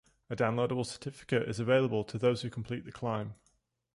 A 0.31 0.35
downloadable 0.35 0.83
certificate 0.83 1.47
is 1.47 1.59
available 1.59 2.03
to 2.05 2.17
those 2.17 2.41
who 2.41 2.49
complete 2.49 2.85
the 2.85 2.91
climb. 2.91 3.35